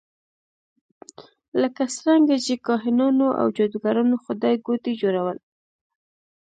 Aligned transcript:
لکه 1.61 1.83
څرنګه 1.95 2.35
چې 2.45 2.53
کاهنانو 2.67 3.27
او 3.39 3.47
جادوګرانو 3.55 4.15
خدایګوټي 4.25 4.93
جوړول. 5.01 5.37